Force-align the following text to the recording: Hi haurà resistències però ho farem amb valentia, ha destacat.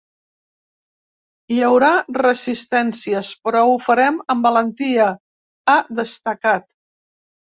Hi 1.55 1.59
haurà 1.65 1.89
resistències 2.17 3.29
però 3.49 3.61
ho 3.73 3.77
farem 3.89 4.17
amb 4.35 4.49
valentia, 4.49 5.07
ha 5.69 5.75
destacat. 6.01 6.67